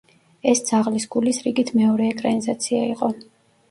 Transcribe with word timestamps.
ეს 0.51 0.61
„ძაღლის 0.69 1.05
გულის“ 1.17 1.43
რიგით 1.51 1.71
მეორე 1.83 2.11
ეკრანიზაცია 2.17 2.85
იყო. 2.93 3.17